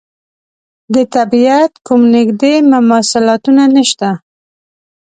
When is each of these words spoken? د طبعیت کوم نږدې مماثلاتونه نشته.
د 0.93 0.95
طبعیت 1.15 1.71
کوم 1.87 2.01
نږدې 2.15 2.53
مماثلاتونه 2.73 3.63
نشته. 3.75 4.09